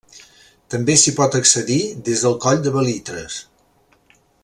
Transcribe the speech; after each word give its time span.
També 0.75 0.95
s'hi 1.01 1.13
pot 1.19 1.37
accedir 1.41 1.77
des 2.09 2.25
del 2.25 2.37
Coll 2.47 2.65
dels 2.65 2.77
Belitres. 2.81 3.37